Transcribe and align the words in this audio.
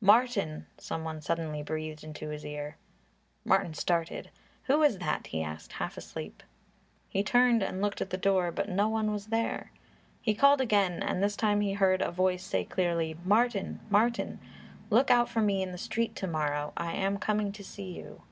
"Martin!" 0.00 0.64
Some 0.78 1.04
one 1.04 1.20
suddenly 1.20 1.62
breathed 1.62 2.02
into 2.02 2.30
his 2.30 2.42
ear. 2.42 2.78
Martin 3.44 3.74
started. 3.74 4.30
"Who 4.62 4.82
is 4.82 4.96
that?" 4.96 5.26
he 5.26 5.42
asked, 5.42 5.72
half 5.74 5.98
asleep. 5.98 6.42
He 7.10 7.22
turned 7.22 7.62
and 7.62 7.82
looked 7.82 8.00
at 8.00 8.08
the 8.08 8.16
door, 8.16 8.50
but 8.50 8.66
no 8.70 8.88
one 8.88 9.12
was 9.12 9.26
there. 9.26 9.72
He 10.22 10.34
called 10.34 10.62
again 10.62 11.02
and 11.02 11.22
this 11.22 11.36
time 11.36 11.60
he 11.60 11.74
heard 11.74 12.00
a 12.00 12.10
voice 12.10 12.44
say 12.44 12.64
clearly, 12.64 13.18
"Martin! 13.26 13.80
Martin! 13.90 14.40
Look 14.88 15.10
out 15.10 15.28
for 15.28 15.42
me 15.42 15.60
in 15.62 15.70
the 15.70 15.76
street 15.76 16.16
to 16.16 16.26
morrow; 16.26 16.72
I 16.78 16.94
am 16.94 17.18
coming 17.18 17.52
to 17.52 17.62
see 17.62 17.92
you." 17.94 18.22